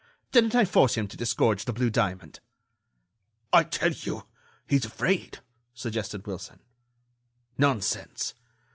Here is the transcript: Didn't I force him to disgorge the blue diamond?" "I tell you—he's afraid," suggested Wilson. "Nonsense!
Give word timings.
Didn't 0.31 0.55
I 0.55 0.65
force 0.65 0.95
him 0.95 1.07
to 1.09 1.15
disgorge 1.15 1.65
the 1.65 1.73
blue 1.73 1.91
diamond?" 1.91 2.39
"I 3.53 3.63
tell 3.63 3.91
you—he's 3.91 4.83
afraid," 4.85 5.41
suggested 5.75 6.25
Wilson. 6.25 6.57
"Nonsense! 7.59 8.33